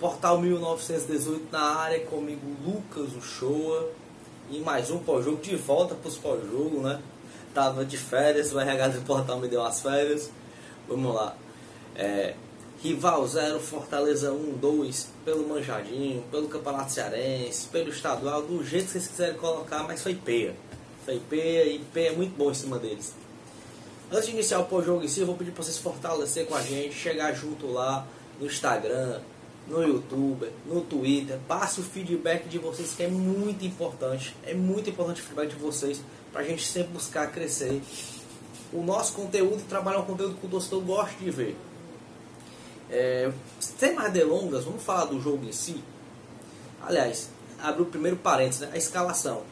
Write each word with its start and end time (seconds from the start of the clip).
Portal 0.00 0.40
1918 0.40 1.52
na 1.52 1.60
área, 1.60 2.00
comigo 2.06 2.40
Lucas 2.64 3.14
Uchoa. 3.14 3.90
E 4.50 4.58
mais 4.58 4.90
um 4.90 4.98
pós-jogo 4.98 5.42
de 5.42 5.54
volta 5.56 5.94
para 5.94 6.08
os 6.08 6.16
pós-jogo, 6.16 6.80
né? 6.80 7.00
Tava 7.52 7.84
de 7.84 7.98
férias, 7.98 8.50
o 8.52 8.58
RH 8.58 8.88
do 8.88 9.02
portal 9.02 9.38
me 9.38 9.46
deu 9.46 9.62
as 9.62 9.80
férias. 9.80 10.30
Vamos 10.88 11.14
lá. 11.14 11.36
É, 11.94 12.34
Rival 12.82 13.28
0, 13.28 13.60
Fortaleza 13.60 14.32
1, 14.32 14.54
2, 14.54 15.08
pelo 15.22 15.46
Manjadinho, 15.46 16.24
pelo 16.30 16.48
Campeonato 16.48 16.92
Cearense, 16.92 17.68
pelo 17.68 17.90
Estadual, 17.90 18.40
do 18.40 18.64
jeito 18.64 18.86
que 18.86 18.92
vocês 18.92 19.06
quiserem 19.06 19.36
colocar, 19.36 19.82
mas 19.82 20.02
foi 20.02 20.14
peia. 20.14 20.56
Foi 21.04 21.20
peia 21.28 21.66
e 21.66 21.78
peia 21.78 22.08
é 22.08 22.16
muito 22.16 22.34
bom 22.38 22.50
em 22.50 22.54
cima 22.54 22.78
deles. 22.78 23.14
Antes 24.10 24.26
de 24.26 24.32
iniciar 24.32 24.60
o 24.60 24.64
pós-jogo 24.64 25.04
em 25.04 25.08
si, 25.08 25.20
eu 25.20 25.26
vou 25.26 25.36
pedir 25.36 25.50
para 25.50 25.62
vocês 25.62 25.76
fortalecer 25.76 26.46
com 26.46 26.54
a 26.54 26.62
gente, 26.62 26.94
chegar 26.94 27.34
junto 27.34 27.70
lá 27.70 28.06
no 28.40 28.46
Instagram, 28.46 29.20
no 29.70 29.82
YouTube, 29.82 30.50
no 30.66 30.80
Twitter. 30.82 31.38
Passe 31.46 31.80
o 31.80 31.84
feedback 31.84 32.48
de 32.48 32.58
vocês 32.58 32.92
que 32.92 33.04
é 33.04 33.08
muito 33.08 33.64
importante. 33.64 34.36
É 34.44 34.52
muito 34.52 34.90
importante 34.90 35.22
o 35.22 35.24
feedback 35.24 35.50
de 35.50 35.56
vocês 35.56 36.02
para 36.32 36.42
a 36.42 36.44
gente 36.44 36.66
sempre 36.66 36.92
buscar 36.92 37.30
crescer 37.30 37.80
o 38.72 38.82
nosso 38.82 39.14
conteúdo 39.14 39.62
trabalhar 39.68 40.00
um 40.00 40.04
conteúdo 40.04 40.36
que 40.36 40.46
o 40.46 40.48
torcedor 40.48 40.80
gosta 40.82 41.16
de 41.18 41.30
ver. 41.30 41.56
É, 42.90 43.30
sem 43.58 43.94
mais 43.94 44.12
delongas, 44.12 44.64
vamos 44.64 44.82
falar 44.82 45.06
do 45.06 45.20
jogo 45.20 45.44
em 45.44 45.52
si. 45.52 45.82
Aliás, 46.82 47.30
abrir 47.60 47.82
o 47.82 47.86
primeiro 47.86 48.16
parênteses, 48.16 48.60
né? 48.60 48.70
a 48.72 48.76
escalação. 48.76 49.42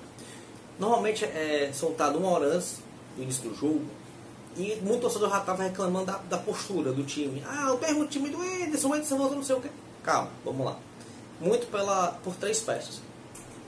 Normalmente 0.79 1.25
é 1.25 1.71
soltado 1.73 2.19
uma 2.19 2.29
hora 2.29 2.47
antes 2.47 2.79
do 3.17 3.23
início 3.23 3.49
do 3.49 3.55
jogo 3.55 3.85
e 4.57 4.77
muito 4.77 5.03
torcedor 5.03 5.31
já 5.31 5.39
estava 5.39 5.63
reclamando 5.65 6.07
da, 6.07 6.19
da, 6.19 6.39
postura 6.39 6.93
do 6.93 7.05
time. 7.05 7.43
Ah, 7.47 7.73
o 7.73 8.07
time 8.07 8.31
do 8.31 8.43
Ederson, 8.43 8.89
o 8.89 8.95
Ederson 8.95 9.17
voltou 9.17 9.37
não 9.37 9.45
sei 9.45 9.57
o 9.57 9.61
que. 9.61 9.69
Calma, 10.09 10.31
vamos 10.43 10.65
lá. 10.65 10.75
Muito 11.39 11.67
pela, 11.67 12.13
por 12.25 12.35
três 12.35 12.61
peças. 12.61 13.03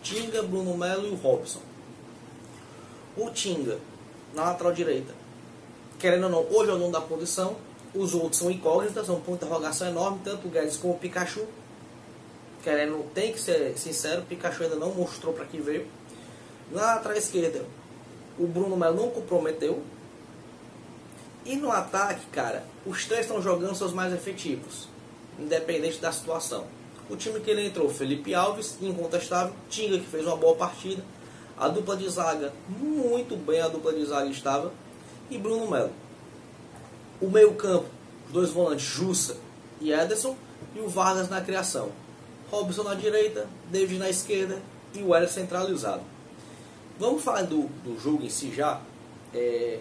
Tinga, 0.02 0.42
Bruno 0.42 0.74
Melo 0.74 1.06
e 1.06 1.10
o 1.10 1.14
Robson. 1.14 1.60
O 3.14 3.28
Tinga, 3.28 3.78
na 4.32 4.44
lateral 4.44 4.72
direita. 4.72 5.12
Querendo 5.98 6.24
ou 6.24 6.30
não, 6.30 6.46
hoje 6.50 6.70
é 6.70 6.72
o 6.72 6.78
dono 6.78 6.90
da 6.90 7.00
posição. 7.02 7.56
Os 7.94 8.14
outros 8.14 8.38
são 8.38 8.50
incógnitas, 8.50 9.04
são 9.04 9.16
um 9.16 9.20
ponto 9.20 9.40
de 9.40 9.44
interrogação 9.44 9.88
enorme, 9.88 10.22
tanto 10.24 10.48
o 10.48 10.50
Guedes 10.50 10.78
como 10.78 10.94
o 10.94 10.98
Pikachu. 10.98 11.44
Querendo, 12.62 13.04
tem 13.12 13.34
que 13.34 13.38
ser 13.38 13.76
sincero, 13.76 14.22
o 14.22 14.24
Pikachu 14.24 14.62
ainda 14.62 14.76
não 14.76 14.94
mostrou 14.94 15.34
para 15.34 15.44
que 15.44 15.58
veio. 15.60 15.86
Na 16.72 16.94
lateral 16.94 17.18
esquerda, 17.18 17.66
o 18.38 18.46
Bruno 18.46 18.78
Melo 18.78 18.96
não 18.96 19.10
comprometeu, 19.10 19.82
e 21.44 21.54
no 21.56 21.70
ataque, 21.70 22.24
cara, 22.32 22.64
os 22.86 23.04
três 23.04 23.26
estão 23.26 23.42
jogando 23.42 23.74
seus 23.74 23.92
mais 23.92 24.14
efetivos, 24.14 24.88
independente 25.38 25.98
da 25.98 26.12
situação. 26.12 26.64
O 27.08 27.16
time 27.16 27.40
que 27.40 27.50
ele 27.50 27.66
entrou, 27.66 27.88
Felipe 27.88 28.34
Alves, 28.34 28.78
incontestável, 28.80 29.52
Tinga 29.68 29.98
que 29.98 30.06
fez 30.06 30.24
uma 30.26 30.36
boa 30.36 30.54
partida, 30.54 31.02
a 31.58 31.68
dupla 31.68 31.96
de 31.96 32.08
zaga, 32.08 32.52
muito 32.68 33.36
bem 33.36 33.60
a 33.60 33.68
dupla 33.68 33.92
de 33.92 34.04
zaga 34.04 34.30
estava, 34.30 34.72
e 35.28 35.36
Bruno 35.36 35.70
Melo. 35.70 35.92
O 37.20 37.28
meio-campo, 37.28 37.86
os 38.26 38.32
dois 38.32 38.50
volantes, 38.50 38.84
Jussa 38.84 39.36
e 39.80 39.92
Ederson, 39.92 40.36
e 40.74 40.80
o 40.80 40.88
Vargas 40.88 41.28
na 41.28 41.40
criação. 41.40 41.90
Robson 42.50 42.82
na 42.82 42.94
direita, 42.94 43.46
David 43.70 43.98
na 43.98 44.08
esquerda 44.08 44.60
e 44.94 45.02
o 45.02 45.14
Hélio 45.14 45.28
centralizado. 45.28 46.02
Vamos 46.98 47.22
falar 47.22 47.42
do, 47.42 47.62
do 47.84 47.98
jogo 47.98 48.24
em 48.24 48.30
si 48.30 48.52
já. 48.54 48.80
É, 49.32 49.80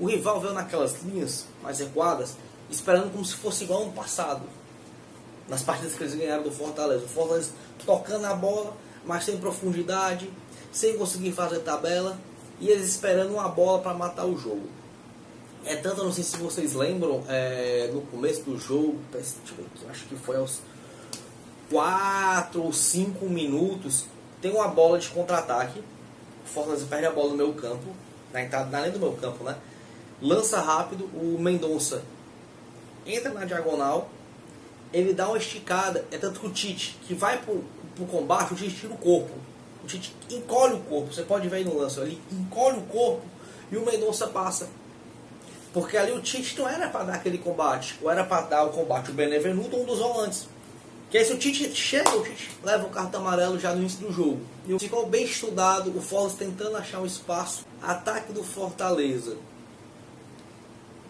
o 0.00 0.06
rival 0.06 0.40
veio 0.40 0.52
naquelas 0.52 1.02
linhas 1.02 1.46
mais 1.62 1.78
recuadas, 1.78 2.36
esperando 2.70 3.10
como 3.12 3.24
se 3.24 3.36
fosse 3.36 3.64
igual 3.64 3.82
ano 3.82 3.92
passado. 3.92 4.42
Nas 5.48 5.62
partidas 5.62 5.94
que 5.94 6.02
eles 6.02 6.14
ganharam 6.14 6.42
do 6.42 6.50
Fortaleza. 6.50 7.04
O 7.04 7.08
Fortaleza 7.08 7.50
tocando 7.84 8.24
a 8.26 8.34
bola, 8.34 8.76
mas 9.04 9.24
sem 9.24 9.36
profundidade, 9.38 10.30
sem 10.70 10.96
conseguir 10.96 11.32
fazer 11.32 11.60
tabela, 11.60 12.18
e 12.60 12.68
eles 12.68 12.88
esperando 12.88 13.34
uma 13.34 13.48
bola 13.48 13.80
para 13.80 13.94
matar 13.94 14.24
o 14.24 14.38
jogo. 14.38 14.68
É 15.64 15.76
tanto, 15.76 16.02
não 16.02 16.12
sei 16.12 16.24
se 16.24 16.36
vocês 16.36 16.74
lembram, 16.74 17.24
é, 17.28 17.90
no 17.92 18.02
começo 18.02 18.42
do 18.42 18.58
jogo, 18.58 18.98
acho 19.88 20.06
que 20.06 20.16
foi 20.16 20.36
aos 20.36 20.60
4 21.70 22.62
ou 22.62 22.72
5 22.72 23.26
minutos, 23.26 24.06
tem 24.40 24.52
uma 24.52 24.68
bola 24.68 24.98
de 24.98 25.08
contra-ataque. 25.08 25.80
O 26.44 26.48
Fortaleza 26.48 26.86
perde 26.86 27.06
a 27.06 27.10
bola 27.10 27.30
no 27.30 27.36
meu 27.36 27.52
campo, 27.54 27.94
na 28.32 28.42
entrada, 28.42 28.70
na 28.70 28.80
linha 28.80 28.92
do 28.92 28.98
meu 28.98 29.12
campo, 29.12 29.44
né? 29.44 29.56
lança 30.22 30.60
rápido, 30.60 31.04
o 31.14 31.36
Mendonça 31.38 32.02
entra 33.04 33.32
na 33.32 33.44
diagonal, 33.44 34.08
ele 34.92 35.12
dá 35.12 35.28
uma 35.28 35.38
esticada, 35.38 36.04
é 36.10 36.18
tanto 36.18 36.40
que 36.40 36.46
o 36.46 36.50
Tite, 36.50 36.98
que 37.06 37.14
vai 37.14 37.38
pro, 37.38 37.64
pro 37.96 38.04
combate, 38.06 38.52
o 38.52 38.56
Tite 38.56 38.76
tira 38.76 38.92
o 38.92 38.98
corpo. 38.98 39.30
O 39.82 39.86
Tite 39.86 40.14
encolhe 40.30 40.74
o 40.74 40.80
corpo, 40.80 41.12
você 41.12 41.22
pode 41.22 41.48
ver 41.48 41.56
aí 41.56 41.64
no 41.64 41.76
lance 41.76 42.00
ali, 42.00 42.20
encolhe 42.30 42.78
o 42.78 42.82
corpo 42.82 43.22
e 43.70 43.76
o 43.76 43.84
Mendonça 43.84 44.26
passa. 44.28 44.68
Porque 45.72 45.96
ali 45.96 46.12
o 46.12 46.20
Tite 46.20 46.58
não 46.58 46.68
era 46.68 46.88
para 46.88 47.04
dar 47.04 47.14
aquele 47.14 47.38
combate, 47.38 47.98
ou 48.02 48.10
era 48.10 48.22
para 48.22 48.42
dar 48.42 48.64
o 48.64 48.70
combate 48.70 49.10
o 49.10 49.14
Benevenuto 49.14 49.76
um 49.76 49.84
dos 49.84 49.98
volantes. 49.98 50.46
Que 51.10 51.18
aí 51.18 51.24
se 51.24 51.32
o 51.32 51.38
Tite 51.38 51.74
chega, 51.74 52.10
o 52.14 52.22
Tite 52.22 52.50
leva 52.62 52.86
o 52.86 52.90
cartão 52.90 53.20
amarelo 53.20 53.58
já 53.58 53.72
no 53.72 53.80
início 53.80 54.06
do 54.06 54.12
jogo. 54.12 54.40
E 54.66 54.78
ficou 54.78 55.06
bem 55.06 55.24
estudado, 55.24 55.90
o 55.96 56.00
Fortaleza 56.00 56.36
tentando 56.36 56.76
achar 56.76 57.00
um 57.00 57.06
espaço. 57.06 57.66
Ataque 57.82 58.32
do 58.32 58.42
Fortaleza. 58.42 59.36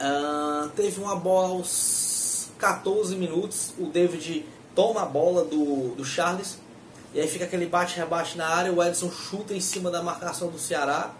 Uh, 0.01 0.69
teve 0.75 1.01
uma 1.01 1.15
bola 1.15 1.51
aos 1.51 2.12
14 2.63 3.17
minutos. 3.17 3.75
O 3.77 3.87
David 3.87 4.47
toma 4.73 5.03
a 5.03 5.05
bola 5.05 5.45
do, 5.45 5.97
do 5.97 6.05
Charles. 6.05 6.59
E 7.13 7.21
aí 7.21 7.27
fica 7.27 7.45
aquele 7.45 7.67
bate-rebate 7.67 8.39
na 8.39 8.47
área. 8.47 8.73
O 8.73 8.81
Edson 8.81 9.11
chuta 9.11 9.53
em 9.53 9.61
cima 9.61 9.91
da 9.91 10.01
marcação 10.01 10.49
do 10.49 10.61
Ceará. 10.61 11.11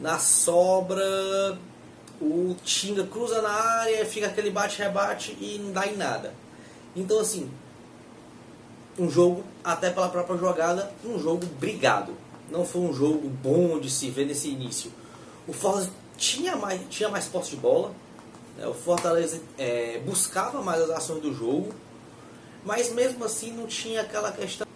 Na 0.00 0.18
sobra, 0.18 1.04
o 2.18 2.56
Tinga 2.64 3.04
cruza 3.04 3.42
na 3.42 3.50
área. 3.50 4.06
Fica 4.06 4.26
aquele 4.26 4.50
bate-rebate 4.50 5.36
e 5.38 5.60
não 5.62 5.70
dá 5.70 5.86
em 5.86 5.98
nada. 5.98 6.32
Então, 6.96 7.20
assim, 7.20 7.50
um 8.98 9.10
jogo, 9.10 9.44
até 9.62 9.90
pela 9.90 10.08
própria 10.08 10.38
jogada, 10.38 10.90
um 11.04 11.18
jogo 11.18 11.44
brigado. 11.60 12.14
Não 12.50 12.64
foi 12.64 12.80
um 12.80 12.92
jogo 12.94 13.28
bom 13.28 13.78
de 13.78 13.90
se 13.90 14.08
ver 14.08 14.24
nesse 14.24 14.48
início. 14.48 14.90
O 15.46 15.52
Fortaleza 15.52 15.90
tinha 16.16 16.56
mais, 16.56 16.80
tinha 16.88 17.10
mais 17.10 17.26
posse 17.26 17.50
de 17.50 17.56
bola. 17.56 17.92
Fortaleza 18.84 19.40
é, 19.58 20.00
buscava 20.04 20.62
mais 20.62 20.82
as 20.82 20.90
ações 20.90 21.22
do 21.22 21.32
jogo, 21.34 21.72
mas 22.64 22.92
mesmo 22.92 23.24
assim 23.24 23.52
não 23.52 23.66
tinha 23.66 24.02
aquela 24.02 24.30
questão, 24.30 24.66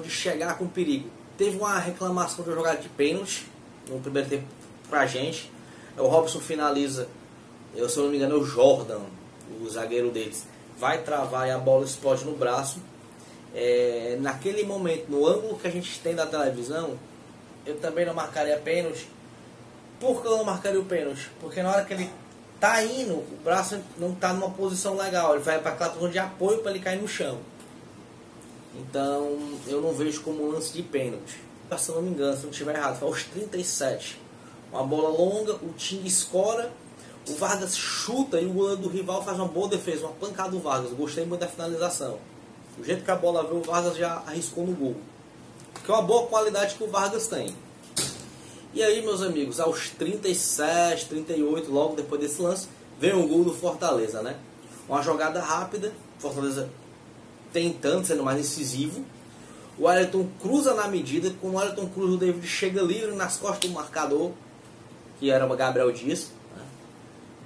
de 0.00 0.10
chegar 0.10 0.58
com 0.58 0.66
perigo. 0.66 1.10
Teve 1.36 1.56
uma 1.56 1.78
reclamação 1.78 2.44
de 2.44 2.52
jogada 2.52 2.78
de 2.78 2.88
pênalti 2.88 3.46
no 3.88 3.98
primeiro 4.00 4.28
tempo 4.28 4.44
pra 4.88 5.06
gente. 5.06 5.50
O 5.96 6.06
Robson 6.06 6.40
finaliza, 6.40 7.08
eu, 7.74 7.88
se 7.88 7.96
eu 7.96 8.04
não 8.04 8.10
me 8.10 8.16
engano, 8.16 8.36
é 8.36 8.38
o 8.38 8.44
Jordan, 8.44 9.00
o 9.60 9.68
zagueiro 9.68 10.10
deles, 10.10 10.46
vai 10.78 11.02
travar 11.02 11.48
e 11.48 11.50
a 11.50 11.58
bola 11.58 11.84
explode 11.84 12.24
no 12.24 12.36
braço. 12.36 12.78
É, 13.54 14.16
naquele 14.20 14.62
momento, 14.62 15.10
no 15.10 15.26
ângulo 15.26 15.58
que 15.58 15.66
a 15.66 15.70
gente 15.70 15.98
tem 16.00 16.14
da 16.14 16.26
televisão, 16.26 16.98
eu 17.66 17.76
também 17.78 18.06
não 18.06 18.14
marcaria 18.14 18.56
pênalti 18.58 19.08
por 20.02 20.20
que 20.20 20.26
eu 20.26 20.36
não 20.36 20.44
marcaria 20.44 20.80
o 20.80 20.84
pênalti? 20.84 21.30
Porque 21.40 21.62
na 21.62 21.70
hora 21.70 21.84
que 21.84 21.94
ele 21.94 22.10
tá 22.62 22.80
indo, 22.84 23.14
o 23.14 23.38
braço 23.42 23.80
não 23.98 24.14
tá 24.14 24.32
numa 24.32 24.50
posição 24.50 24.96
legal. 24.96 25.34
Ele 25.34 25.42
vai 25.42 25.60
para 25.60 25.72
posição 25.72 26.08
de 26.08 26.18
apoio 26.20 26.58
para 26.58 26.70
ele 26.70 26.78
cair 26.78 27.02
no 27.02 27.08
chão. 27.08 27.40
Então 28.76 29.36
eu 29.66 29.82
não 29.82 29.92
vejo 29.92 30.22
como 30.22 30.48
lance 30.48 30.72
de 30.72 30.80
pênalti. 30.80 31.40
Se 31.76 31.88
eu 31.88 31.96
não 31.96 32.02
me 32.02 32.10
engano, 32.10 32.36
se 32.36 32.44
não 32.44 32.50
estiver 32.50 32.76
errado, 32.76 33.00
foi 33.00 33.08
aos 33.08 33.24
37. 33.24 34.20
Uma 34.70 34.84
bola 34.84 35.08
longa, 35.08 35.54
o 35.54 35.72
time 35.76 36.06
escora, 36.06 36.70
o 37.28 37.34
Vargas 37.34 37.76
chuta 37.76 38.40
e 38.40 38.46
o 38.46 38.52
goleiro 38.52 38.82
do 38.82 38.88
rival 38.88 39.24
faz 39.24 39.38
uma 39.38 39.48
boa 39.48 39.68
defesa, 39.68 40.06
uma 40.06 40.14
pancada 40.14 40.50
do 40.50 40.60
Vargas. 40.60 40.92
Gostei 40.92 41.26
muito 41.26 41.40
da 41.40 41.48
finalização. 41.48 42.18
Do 42.78 42.84
jeito 42.84 43.04
que 43.04 43.10
a 43.10 43.16
bola 43.16 43.42
veio, 43.42 43.58
o 43.58 43.62
Vargas 43.62 43.96
já 43.96 44.22
arriscou 44.24 44.64
no 44.64 44.72
gol. 44.72 44.96
Que 45.84 45.90
é 45.90 45.94
uma 45.94 46.02
boa 46.02 46.28
qualidade 46.28 46.76
que 46.76 46.84
o 46.84 46.88
Vargas 46.88 47.26
tem. 47.26 47.56
E 48.74 48.82
aí, 48.82 49.02
meus 49.02 49.20
amigos, 49.20 49.60
aos 49.60 49.90
37, 49.90 51.06
38, 51.06 51.70
logo 51.70 51.94
depois 51.94 52.18
desse 52.18 52.40
lance, 52.40 52.68
vem 52.98 53.12
o 53.12 53.28
gol 53.28 53.44
do 53.44 53.52
Fortaleza, 53.52 54.22
né? 54.22 54.36
Uma 54.88 55.02
jogada 55.02 55.40
rápida, 55.40 55.92
Fortaleza 56.18 56.70
tentando, 57.52 58.06
sendo 58.06 58.22
mais 58.22 58.40
incisivo. 58.40 59.04
O 59.78 59.86
Ayrton 59.86 60.26
cruza 60.40 60.72
na 60.72 60.88
medida, 60.88 61.30
com 61.38 61.50
o 61.50 61.58
Ayrton 61.58 61.86
cruza, 61.86 62.14
o 62.14 62.16
David 62.16 62.46
chega 62.46 62.80
livre 62.80 63.14
nas 63.14 63.36
costas 63.36 63.68
do 63.68 63.74
marcador, 63.74 64.32
que 65.20 65.30
era 65.30 65.44
o 65.44 65.54
Gabriel 65.54 65.92
Dias. 65.92 66.30
Né? 66.56 66.62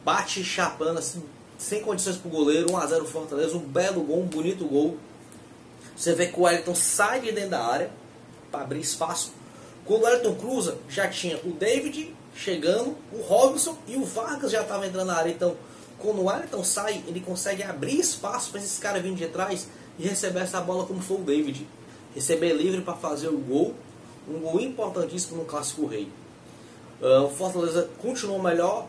Bate 0.05 0.45
chapando 0.45 0.99
assim, 0.99 1.25
sem 1.59 1.83
condições 1.83 2.17
para 2.19 2.29
o 2.29 2.31
goleiro, 2.31 2.69
1x0 2.69 3.05
Fortaleza, 3.05 3.57
um 3.57 3.67
belo 3.67 4.01
gol, 4.03 4.23
um 4.23 4.27
bonito 4.27 4.65
gol. 4.65 4.97
Você 5.97 6.15
vê 6.15 6.29
que 6.29 6.39
o 6.39 6.47
Ayrton 6.47 6.75
sai 6.77 7.21
de 7.21 7.33
dentro 7.33 7.51
da 7.51 7.67
área 7.67 7.91
para 8.53 8.61
abrir 8.61 8.79
espaço 8.79 9.33
quando 9.87 10.03
o 10.03 10.09
Elton 10.09 10.35
cruza, 10.35 10.79
já 10.89 11.09
tinha 11.09 11.39
o 11.45 11.53
David 11.53 12.15
chegando, 12.35 12.97
o 13.13 13.23
Robson 13.23 13.77
e 13.87 13.97
o 13.97 14.05
Vargas 14.05 14.51
já 14.51 14.63
estavam 14.63 14.85
entrando 14.85 15.07
na 15.07 15.17
área. 15.17 15.31
Então, 15.31 15.57
quando 15.99 16.21
o 16.21 16.27
Wellington 16.27 16.63
sai, 16.63 17.03
ele 17.07 17.21
consegue 17.21 17.63
abrir 17.63 17.99
espaço 17.99 18.51
para 18.51 18.61
esses 18.61 18.79
caras 18.79 19.01
virem 19.01 19.17
de 19.17 19.27
trás 19.29 19.69
e 19.99 20.07
receber 20.07 20.41
essa 20.41 20.61
bola 20.61 20.87
como 20.87 21.01
foi 21.01 21.17
o 21.17 21.21
David. 21.21 21.67
Receber 22.15 22.53
livre 22.53 22.83
para 22.83 22.95
fazer 22.95 23.29
o 23.29 23.39
gol, 23.39 23.75
um 24.29 24.39
gol 24.41 24.61
importantíssimo 24.61 25.39
no 25.39 25.45
Clássico 25.45 25.87
Rei. 25.87 26.09
Uh, 27.01 27.25
o 27.25 27.31
Fortaleza 27.31 27.89
continuou 28.01 28.43
melhor, 28.43 28.87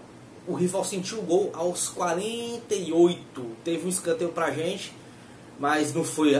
o 0.47 0.53
rival 0.53 0.83
sentiu 0.83 1.19
o 1.19 1.21
gol 1.21 1.51
aos 1.53 1.89
48. 1.89 3.45
Teve 3.63 3.85
um 3.85 3.89
escanteio 3.89 4.31
pra 4.31 4.51
gente, 4.51 4.93
mas 5.59 5.93
não 5.93 6.03
foi 6.03 6.35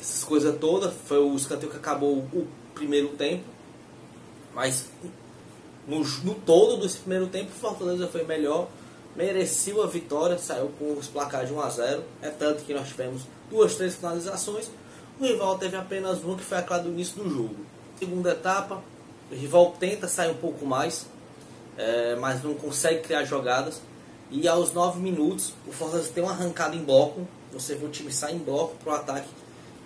essas 0.00 0.24
coisas 0.24 0.56
todas. 0.58 0.92
Foi 1.06 1.18
o 1.18 1.34
escanteio 1.36 1.70
que 1.70 1.78
acabou 1.78 2.18
o 2.18 2.46
primeiro 2.74 3.08
tempo. 3.10 3.53
Mas 4.54 4.86
no, 5.86 6.00
no 6.00 6.34
todo 6.34 6.80
desse 6.80 6.98
primeiro 6.98 7.26
tempo, 7.26 7.50
o 7.50 7.54
Fortaleza 7.54 8.06
foi 8.08 8.24
melhor, 8.24 8.68
mereceu 9.14 9.82
a 9.82 9.86
vitória, 9.86 10.38
saiu 10.38 10.70
com 10.78 10.92
os 10.94 11.08
placares 11.08 11.48
de 11.48 11.54
1 11.54 11.60
a 11.60 11.68
0 11.68 12.02
É 12.22 12.30
tanto 12.30 12.64
que 12.64 12.72
nós 12.72 12.88
tivemos 12.88 13.22
duas, 13.50 13.74
três 13.74 13.94
finalizações. 13.94 14.70
O 15.20 15.24
rival 15.24 15.58
teve 15.58 15.76
apenas 15.76 16.22
uma 16.24 16.36
que 16.36 16.44
foi 16.44 16.58
aquela 16.58 16.80
do 16.80 16.88
início 16.88 17.22
do 17.22 17.30
jogo. 17.30 17.56
Segunda 17.98 18.32
etapa, 18.32 18.82
o 19.30 19.34
rival 19.34 19.74
tenta 19.78 20.08
sair 20.08 20.30
um 20.30 20.36
pouco 20.36 20.66
mais, 20.66 21.06
é, 21.76 22.16
mas 22.16 22.42
não 22.42 22.54
consegue 22.54 23.02
criar 23.02 23.24
jogadas. 23.24 23.80
E 24.30 24.48
aos 24.48 24.72
9 24.72 25.00
minutos, 25.00 25.52
o 25.66 25.72
Fortaleza 25.72 26.10
tem 26.12 26.24
uma 26.24 26.32
arrancada 26.32 26.74
em 26.74 26.82
bloco. 26.82 27.26
Você 27.52 27.76
vê 27.76 27.86
o 27.86 27.90
time 27.90 28.12
sair 28.12 28.34
em 28.34 28.38
bloco 28.38 28.74
para 28.82 28.92
o 28.92 28.96
ataque, 28.96 29.28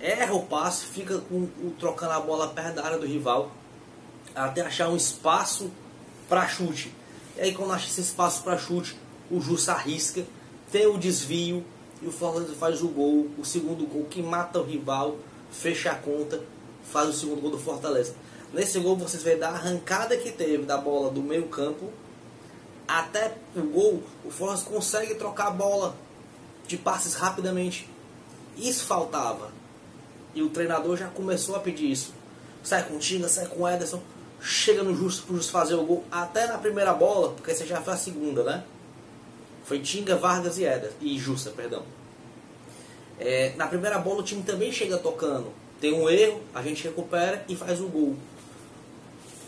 erra 0.01 0.33
o 0.33 0.45
passe, 0.45 0.87
fica 0.87 1.19
com, 1.19 1.43
o, 1.63 1.75
trocando 1.79 2.13
a 2.13 2.21
bola 2.21 2.49
perto 2.49 2.77
da 2.77 2.85
área 2.85 2.99
do 2.99 3.07
rival, 3.07 3.51
até 4.45 4.63
achar 4.63 4.89
um 4.89 4.97
espaço 4.97 5.71
para 6.29 6.47
chute. 6.47 6.93
E 7.37 7.41
aí, 7.41 7.55
quando 7.55 7.73
acha 7.73 7.87
esse 7.87 8.01
espaço 8.01 8.43
para 8.43 8.59
chute, 8.59 8.97
o 9.31 9.41
Jussa 9.41 9.73
arrisca, 9.73 10.25
tem 10.71 10.87
o 10.87 10.99
desvio 10.99 11.65
e 12.03 12.07
o 12.07 12.13
Fortaleza 12.13 12.55
faz 12.55 12.83
o 12.83 12.89
gol, 12.89 13.29
o 13.39 13.45
segundo 13.45 13.87
gol 13.87 14.05
que 14.05 14.23
mata 14.23 14.61
o 14.61 14.65
rival, 14.65 15.17
fecha 15.51 15.91
a 15.91 15.95
conta, 15.95 16.43
faz 16.93 17.09
o 17.09 17.13
segundo 17.13 17.41
gol 17.41 17.51
do 17.51 17.59
Fortaleza. 17.59 18.15
Nesse 18.53 18.79
gol 18.79 18.97
vocês 18.97 19.23
veem 19.23 19.39
da 19.39 19.49
arrancada 19.49 20.17
que 20.17 20.33
teve 20.33 20.65
da 20.65 20.77
bola 20.79 21.11
do 21.11 21.23
meio 21.23 21.49
campo 21.49 21.91
até 22.87 23.35
o 23.55 23.61
gol, 23.61 24.03
o 24.25 24.31
Fortaleza 24.31 24.65
consegue 24.65 25.15
trocar 25.15 25.49
a 25.49 25.51
bola 25.51 25.95
de 26.67 26.77
passes 26.77 27.15
rapidamente. 27.15 27.89
Isso 28.57 28.85
faltava. 28.85 29.51
E 30.35 30.43
o 30.43 30.51
treinador 30.51 30.97
já 30.97 31.09
começou 31.09 31.55
a 31.57 31.61
pedir 31.61 31.91
isso. 31.91 32.15
Sai 32.63 32.85
com 32.85 32.99
Tinga, 32.99 33.29
sai 33.29 33.47
com 33.47 33.69
Ederson, 33.69 34.03
chega 34.41 34.83
no 34.83 34.95
Justo 34.95 35.27
para 35.27 35.43
fazer 35.43 35.75
o 35.75 35.85
gol 35.85 36.05
até 36.11 36.47
na 36.47 36.59
primeira 36.59 36.93
bola, 36.93 37.33
porque 37.33 37.55
você 37.55 37.67
já 37.67 37.81
foi 37.81 37.95
a 37.95 37.97
segunda, 37.97 38.43
né? 38.43 38.65
Foi 39.65 39.81
Tinga, 39.81 40.17
Vargas 40.17 40.59
e 40.59 40.65
Ederson, 40.65 40.97
e 41.01 41.19
Justa, 41.19 41.51
perdão. 41.51 41.83
É, 43.19 43.53
na 43.57 43.67
primeira 43.67 43.99
bola 43.99 44.21
o 44.21 44.23
time 44.23 44.43
também 44.43 44.73
chega 44.73 44.97
tocando. 44.97 45.53
Tem 45.81 45.93
um 45.93 46.09
erro, 46.09 46.41
a 46.55 46.63
gente 46.63 46.85
recupera 46.85 47.45
e 47.49 47.57
faz 47.57 47.81
o 47.81 47.87
gol. 47.87 48.17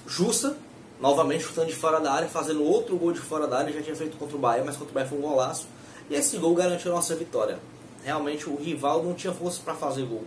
Justa, 0.06 0.56
novamente 1.00 1.44
chutando 1.44 1.68
de 1.68 1.74
fora 1.74 2.00
da 2.00 2.12
área, 2.12 2.28
fazendo 2.28 2.62
outro 2.62 2.96
gol 2.96 3.12
de 3.12 3.20
fora 3.20 3.46
da 3.46 3.58
área, 3.58 3.72
já 3.72 3.80
tinha 3.80 3.96
feito 3.96 4.16
contra 4.16 4.36
o 4.36 4.38
Bahia, 4.38 4.62
mas 4.64 4.76
contra 4.76 4.90
o 4.90 4.94
Bahia 4.94 5.08
foi 5.08 5.18
um 5.18 5.22
golaço. 5.22 5.66
E 6.08 6.14
esse 6.14 6.36
gol 6.36 6.54
garantiu 6.54 6.92
a 6.92 6.96
nossa 6.96 7.14
vitória. 7.14 7.58
Realmente 8.04 8.48
o 8.48 8.56
rival 8.56 9.02
não 9.02 9.14
tinha 9.14 9.32
força 9.32 9.60
para 9.64 9.74
fazer 9.74 10.04
gol. 10.04 10.24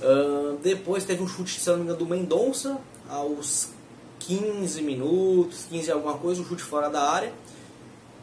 Uh, 0.00 0.58
depois 0.62 1.04
teve 1.04 1.22
um 1.22 1.28
chute, 1.28 1.60
se 1.60 1.70
não 1.70 1.94
do 1.94 2.06
Mendonça, 2.06 2.78
aos 3.08 3.68
15 4.26 4.82
minutos, 4.82 5.66
15 5.70 5.90
alguma 5.90 6.18
coisa, 6.18 6.40
um 6.40 6.44
chute 6.44 6.62
fora 6.62 6.88
da 6.88 7.02
área. 7.02 7.32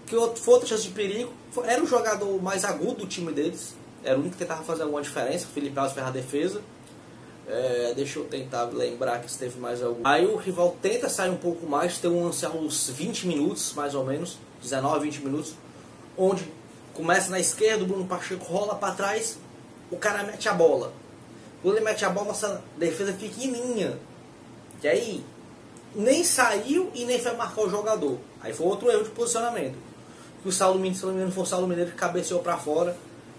Que 0.05 0.15
foi 0.15 0.53
outra 0.53 0.67
chance 0.67 0.83
de 0.83 0.89
perigo. 0.89 1.31
Era 1.63 1.83
o 1.83 1.87
jogador 1.87 2.41
mais 2.41 2.65
agudo 2.65 3.01
do 3.01 3.07
time 3.07 3.31
deles. 3.31 3.75
Era 4.03 4.17
o 4.17 4.21
único 4.21 4.35
que 4.35 4.39
tentava 4.39 4.63
fazer 4.63 4.83
alguma 4.83 5.01
diferença. 5.01 5.45
O 5.45 5.49
Felipe 5.49 5.77
Alves 5.77 5.93
fez 5.93 6.05
a 6.05 6.09
defesa. 6.11 6.61
É, 7.47 7.93
deixa 7.95 8.19
eu 8.19 8.25
tentar 8.25 8.65
lembrar 8.65 9.19
que 9.21 9.31
se 9.31 9.37
teve 9.37 9.59
mais 9.59 9.81
algum. 9.81 10.01
Aí 10.03 10.25
o 10.25 10.35
rival 10.35 10.77
tenta 10.81 11.09
sair 11.09 11.31
um 11.31 11.37
pouco 11.37 11.65
mais, 11.65 11.97
tem 11.97 12.09
um 12.09 12.25
lance 12.25 12.45
aos 12.45 12.89
20 12.89 13.25
minutos, 13.25 13.73
mais 13.73 13.95
ou 13.95 14.05
menos, 14.05 14.37
19, 14.61 15.05
20 15.05 15.21
minutos, 15.21 15.53
onde 16.15 16.47
começa 16.93 17.31
na 17.31 17.39
esquerda, 17.39 17.83
o 17.83 17.87
Bruno 17.87 18.05
Pacheco 18.05 18.45
rola 18.45 18.75
para 18.75 18.93
trás, 18.93 19.39
o 19.89 19.97
cara 19.97 20.21
mete 20.23 20.47
a 20.47 20.53
bola. 20.53 20.93
Quando 21.63 21.77
ele 21.77 21.85
mete 21.85 22.05
a 22.05 22.09
bola, 22.09 22.27
nossa 22.27 22.63
defesa 22.77 23.13
pequenininha. 23.13 23.97
E 24.83 24.87
aí, 24.87 25.25
nem 25.95 26.23
saiu 26.23 26.91
e 26.93 27.05
nem 27.05 27.19
foi 27.19 27.33
marcar 27.35 27.61
o 27.61 27.69
jogador. 27.69 28.17
Aí 28.41 28.53
foi 28.53 28.67
outro 28.67 28.89
erro 28.91 29.03
de 29.03 29.09
posicionamento. 29.09 29.75
O 30.45 30.51
Saulo 30.51 30.75
Mineiro, 30.75 30.97
se 30.97 31.05
não 31.05 31.11
me 31.11 31.17
engano, 31.17 31.31
foi 31.31 31.43
o 31.43 31.45
Saulo 31.45 31.75
que 31.75 31.91
cabeceou 31.91 32.41
para 32.41 32.57
fora. 32.57 32.95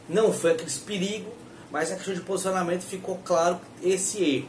Não 0.08 0.32
foi 0.32 0.52
aquele 0.52 0.70
perigo 0.84 1.40
mas 1.70 1.92
a 1.92 1.96
questão 1.96 2.14
de 2.14 2.20
posicionamento 2.20 2.82
ficou 2.82 3.18
claro 3.24 3.60
esse 3.82 4.22
erro. 4.22 4.48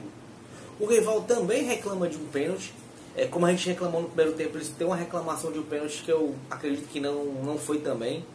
O 0.79 0.85
rival 0.87 1.21
também 1.21 1.63
reclama 1.63 2.09
de 2.09 2.17
um 2.17 2.25
pênalti. 2.25 2.73
É, 3.15 3.27
como 3.27 3.45
a 3.45 3.51
gente 3.51 3.67
reclamou 3.67 4.01
no 4.01 4.07
primeiro 4.07 4.33
tempo, 4.33 4.57
eles 4.57 4.69
têm 4.69 4.87
uma 4.87 4.95
reclamação 4.95 5.51
de 5.51 5.59
um 5.59 5.63
pênalti 5.63 6.01
que 6.03 6.11
eu 6.11 6.33
acredito 6.49 6.87
que 6.87 6.99
não, 6.99 7.25
não 7.25 7.57
foi 7.57 7.79
também. 7.79 8.25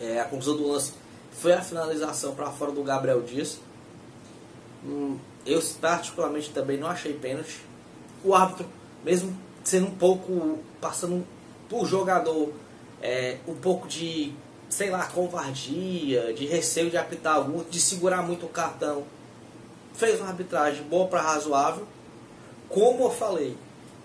É, 0.00 0.20
a 0.20 0.24
conclusão 0.24 0.56
do 0.56 0.68
lance 0.68 0.92
foi 1.32 1.52
a 1.52 1.62
finalização 1.62 2.34
para 2.34 2.50
fora 2.50 2.70
do 2.70 2.82
Gabriel 2.82 3.22
Dias. 3.22 3.58
Hum, 4.84 5.18
eu 5.44 5.60
particularmente 5.80 6.50
também 6.50 6.78
não 6.78 6.86
achei 6.86 7.14
pênalti. 7.14 7.60
O 8.26 8.34
árbitro, 8.34 8.66
mesmo 9.04 9.36
sendo 9.62 9.86
um 9.86 9.94
pouco, 9.94 10.58
passando 10.80 11.26
por 11.68 11.86
jogador 11.86 12.52
é, 13.00 13.38
um 13.46 13.54
pouco 13.54 13.88
de 13.88 14.34
sei 14.68 14.90
lá, 14.90 15.06
covardia, 15.06 16.32
de 16.34 16.44
receio 16.46 16.90
de 16.90 16.96
apitar 16.96 17.40
muito, 17.48 17.70
de 17.70 17.80
segurar 17.80 18.22
muito 18.22 18.46
o 18.46 18.48
cartão. 18.48 19.04
Fez 19.94 20.20
uma 20.20 20.28
arbitragem 20.28 20.82
boa 20.84 21.06
para 21.06 21.22
razoável. 21.22 21.86
Como 22.68 23.04
eu 23.04 23.10
falei, 23.10 23.56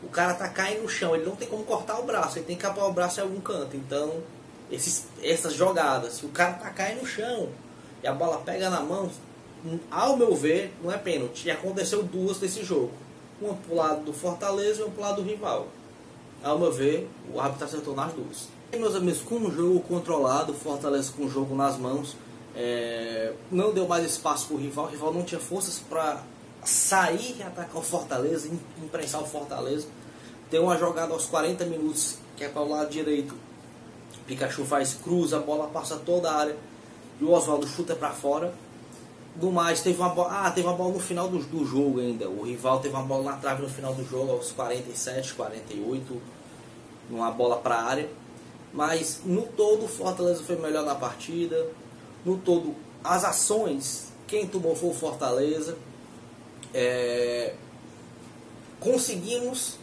o 0.03 0.07
cara 0.07 0.33
tá 0.33 0.47
caindo 0.47 0.83
no 0.83 0.89
chão, 0.89 1.15
ele 1.15 1.25
não 1.25 1.35
tem 1.35 1.47
como 1.47 1.63
cortar 1.63 1.99
o 1.99 2.03
braço, 2.03 2.37
ele 2.37 2.45
tem 2.45 2.55
que 2.55 2.61
capar 2.61 2.85
o 2.85 2.93
braço 2.93 3.19
em 3.19 3.23
algum 3.23 3.41
canto. 3.41 3.75
Então, 3.75 4.21
esses, 4.71 5.07
essas 5.21 5.53
jogadas, 5.53 6.13
se 6.13 6.25
o 6.25 6.29
cara 6.29 6.53
tá 6.53 6.69
caindo 6.69 7.01
no 7.01 7.07
chão 7.07 7.49
e 8.03 8.07
a 8.07 8.13
bola 8.13 8.37
pega 8.37 8.69
na 8.69 8.81
mão, 8.81 9.11
ao 9.89 10.15
meu 10.15 10.35
ver, 10.35 10.73
não 10.81 10.91
é 10.91 10.97
pênalti. 10.97 11.47
E 11.47 11.51
aconteceu 11.51 12.03
duas 12.03 12.37
desse 12.37 12.63
jogo. 12.63 12.91
Uma 13.41 13.55
pro 13.55 13.75
lado 13.75 14.05
do 14.05 14.13
Fortaleza 14.13 14.81
e 14.81 14.83
uma 14.83 14.91
pro 14.91 15.01
lado 15.01 15.21
do 15.21 15.27
rival. 15.27 15.67
Ao 16.43 16.57
meu 16.57 16.71
ver, 16.71 17.09
o 17.33 17.39
árbitro 17.39 17.65
acertou 17.65 17.95
nas 17.95 18.13
duas. 18.13 18.47
E, 18.71 18.77
meus 18.77 18.95
amigos, 18.95 19.21
com 19.21 19.35
o 19.35 19.51
jogo 19.51 19.79
controlado, 19.81 20.53
Fortaleza 20.53 21.11
com 21.11 21.25
o 21.25 21.29
jogo 21.29 21.55
nas 21.55 21.77
mãos, 21.77 22.15
é, 22.55 23.33
não 23.51 23.73
deu 23.73 23.87
mais 23.87 24.05
espaço 24.05 24.47
para 24.47 24.55
o 24.55 24.59
rival, 24.59 24.85
o 24.85 24.89
rival 24.89 25.13
não 25.13 25.23
tinha 25.23 25.39
forças 25.39 25.79
para 25.79 26.23
sair 26.63 27.37
e 27.39 27.43
atacar 27.43 27.77
o 27.77 27.81
Fortaleza, 27.81 28.49
imprensar 28.81 29.21
o 29.21 29.25
Fortaleza. 29.25 29.87
Tem 30.49 30.59
uma 30.59 30.77
jogada 30.77 31.13
aos 31.13 31.25
40 31.25 31.65
minutos, 31.65 32.17
que 32.35 32.43
é 32.43 32.49
para 32.49 32.61
o 32.61 32.69
lado 32.69 32.89
direito. 32.89 33.35
Pikachu 34.27 34.63
faz 34.65 34.93
cruz, 34.93 35.33
a 35.33 35.39
bola 35.39 35.67
passa 35.67 35.97
toda 35.97 36.29
a 36.29 36.35
área 36.35 36.55
e 37.19 37.23
o 37.23 37.31
Oswaldo 37.31 37.67
chuta 37.67 37.95
para 37.95 38.11
fora. 38.11 38.53
Do 39.35 39.51
mais, 39.51 39.81
teve 39.81 39.97
uma 39.99 40.09
bola. 40.09 40.45
Ah, 40.45 40.51
teve 40.51 40.67
uma 40.67 40.75
bola 40.75 40.93
no 40.93 40.99
final 40.99 41.27
do, 41.27 41.39
do 41.39 41.65
jogo 41.65 41.99
ainda. 41.99 42.29
O 42.29 42.43
rival 42.43 42.79
teve 42.79 42.93
uma 42.93 43.03
bola 43.03 43.31
na 43.31 43.37
trave 43.37 43.61
no 43.61 43.69
final 43.69 43.93
do 43.93 44.03
jogo, 44.03 44.31
aos 44.31 44.51
47, 44.51 45.33
48. 45.35 46.21
Uma 47.09 47.31
bola 47.31 47.57
para 47.57 47.75
a 47.75 47.83
área. 47.83 48.09
Mas 48.73 49.21
no 49.25 49.43
todo 49.43 49.85
o 49.85 49.87
Fortaleza 49.87 50.43
foi 50.43 50.57
melhor 50.57 50.85
na 50.85 50.95
partida. 50.95 51.67
No 52.25 52.37
todo, 52.37 52.75
as 53.03 53.23
ações, 53.23 54.11
quem 54.27 54.47
tomou 54.47 54.75
foi 54.75 54.89
o 54.89 54.93
Fortaleza. 54.93 55.77
É... 56.73 57.55
Conseguimos 58.79 59.77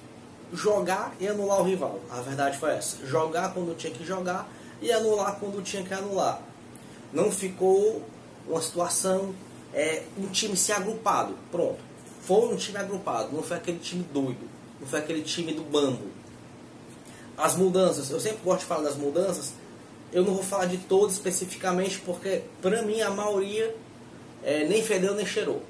jogar 0.52 1.14
e 1.20 1.26
anular 1.26 1.60
o 1.60 1.64
rival. 1.64 2.00
A 2.10 2.20
verdade 2.20 2.58
foi 2.58 2.70
essa. 2.72 3.04
Jogar 3.06 3.52
quando 3.54 3.76
tinha 3.76 3.92
que 3.92 4.04
jogar 4.04 4.48
e 4.80 4.92
anular 4.92 5.38
quando 5.38 5.62
tinha 5.62 5.82
que 5.82 5.92
anular. 5.92 6.40
Não 7.12 7.30
ficou 7.30 8.02
uma 8.48 8.60
situação, 8.60 9.34
é, 9.72 10.02
um 10.16 10.26
time 10.28 10.56
se 10.56 10.72
agrupado. 10.72 11.34
Pronto. 11.50 11.78
Foi 12.22 12.52
um 12.52 12.56
time 12.56 12.78
agrupado, 12.78 13.34
não 13.34 13.42
foi 13.42 13.56
aquele 13.56 13.78
time 13.78 14.04
doido. 14.12 14.48
Não 14.80 14.86
foi 14.86 14.98
aquele 14.98 15.22
time 15.22 15.52
do 15.52 15.62
bambo 15.62 16.18
as 17.38 17.54
mudanças, 17.54 18.10
eu 18.10 18.18
sempre 18.18 18.40
gosto 18.44 18.60
de 18.60 18.66
falar 18.66 18.82
das 18.82 18.96
mudanças, 18.96 19.52
eu 20.12 20.24
não 20.24 20.34
vou 20.34 20.42
falar 20.42 20.66
de 20.66 20.76
todas 20.76 21.12
especificamente, 21.12 22.00
porque 22.00 22.42
para 22.60 22.82
mim 22.82 23.00
a 23.00 23.10
maioria 23.10 23.76
é, 24.42 24.64
nem 24.64 24.82
fedeu 24.82 25.14
nem 25.14 25.24
cheirou. 25.24 25.62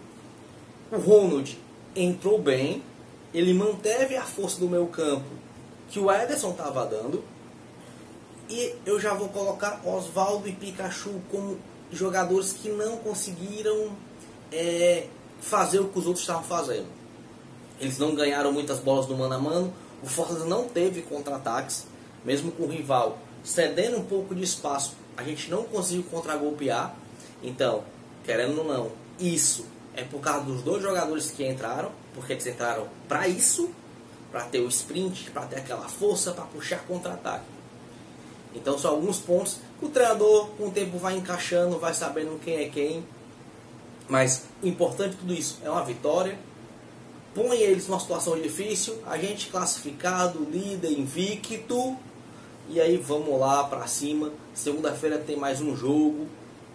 O 0.91 0.97
Ronald 0.97 1.59
entrou 1.95 2.41
bem, 2.41 2.83
ele 3.35 3.53
manteve 3.53 4.17
a 4.17 4.23
força 4.23 4.59
do 4.59 4.67
meu 4.67 4.87
campo 4.87 5.27
que 5.91 6.01
o 6.01 6.11
Ederson 6.11 6.53
estava 6.53 6.87
dando, 6.87 7.23
e 8.49 8.75
eu 8.87 8.99
já 8.99 9.13
vou 9.13 9.29
colocar 9.29 9.83
Oswaldo 9.85 10.49
e 10.49 10.53
Pikachu 10.53 11.21
como 11.31 11.59
jogadores 11.93 12.53
que 12.53 12.69
não 12.69 12.99
conseguiram 12.99 13.93
é, 14.53 15.07
fazer 15.41 15.81
o 15.81 15.89
que 15.89 15.99
os 15.99 16.07
outros 16.07 16.23
estavam 16.23 16.43
fazendo. 16.43 16.87
Eles 17.81 17.99
não 17.99 18.15
ganharam 18.15 18.53
muitas 18.53 18.81
bolas 18.81 19.07
no 19.07 19.17
mano 19.17 19.35
a 19.35 19.39
mano, 19.39 19.73
o 20.03 20.07
Fortaleza 20.07 20.47
não 20.47 20.69
teve 20.69 21.03
contra-ataques, 21.03 21.87
mesmo 22.25 22.51
com 22.53 22.65
o 22.65 22.69
rival 22.69 23.19
cedendo 23.49 23.97
um 23.97 24.05
pouco 24.05 24.35
de 24.35 24.43
espaço, 24.43 24.95
a 25.17 25.23
gente 25.23 25.51
não 25.51 25.65
conseguiu 25.65 26.05
contragolpear. 26.05 26.95
Então, 27.43 27.83
querendo 28.25 28.59
ou 28.59 28.65
não, 28.65 28.91
isso 29.19 29.65
é 29.95 30.05
por 30.05 30.21
causa 30.21 30.45
dos 30.45 30.63
dois 30.63 30.83
jogadores 30.83 31.31
que 31.31 31.47
entraram, 31.47 31.91
porque 32.15 32.35
eles 32.35 32.47
entraram 32.47 32.87
para 33.09 33.27
isso, 33.27 33.71
para 34.31 34.43
ter 34.43 34.61
o 34.61 34.69
sprint, 34.69 35.31
para 35.31 35.47
ter 35.47 35.57
aquela 35.57 35.89
força, 35.89 36.33
para 36.33 36.45
puxar 36.45 36.85
contra-ataque. 36.87 37.45
Então 38.59 38.79
são 38.79 38.91
alguns 38.91 39.19
pontos 39.19 39.59
que 39.79 39.87
o 39.87 39.89
treinador 39.89 40.49
com 40.59 40.67
o 40.67 40.71
tempo 40.71 40.99
vai 40.99 41.17
encaixando, 41.17 41.79
vai 41.79 41.95
sabendo 41.95 42.39
quem 42.41 42.57
é 42.57 42.69
quem. 42.69 43.05
Mas 44.09 44.45
o 44.63 44.67
importante 44.67 45.11
de 45.11 45.17
tudo 45.17 45.33
isso 45.33 45.59
é 45.63 45.71
uma 45.71 45.85
vitória. 45.85 46.39
Põe 47.35 47.59
eles 47.59 47.87
numa 47.87 48.01
situação 48.01 48.41
difícil, 48.41 48.99
a 49.07 49.17
gente 49.17 49.49
classificado, 49.49 50.41
líder, 50.51 50.91
invicto. 50.91 51.97
E 52.69 52.81
aí 52.81 52.97
vamos 52.97 53.39
lá 53.39 53.65
para 53.65 53.87
cima. 53.87 54.33
Segunda-feira 54.55 55.19
tem 55.19 55.37
mais 55.37 55.61
um 55.61 55.77
jogo 55.77 56.27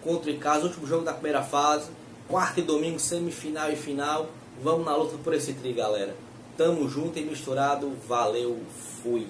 contra 0.04 0.32
o 0.32 0.38
casa, 0.38 0.66
último 0.66 0.88
jogo 0.88 1.04
da 1.04 1.14
primeira 1.14 1.44
fase. 1.44 1.90
Quarta 2.28 2.62
e 2.62 2.64
domingo, 2.64 3.00
semifinal 3.00 3.72
e 3.72 3.76
final. 3.76 4.30
Vamos 4.62 4.86
na 4.86 4.96
luta 4.96 5.18
por 5.22 5.34
esse 5.34 5.54
tri, 5.54 5.74
galera. 5.74 6.16
Tamo 6.56 6.88
junto 6.88 7.20
e 7.20 7.24
misturado. 7.24 7.92
Valeu, 8.08 8.60
fui. 9.02 9.28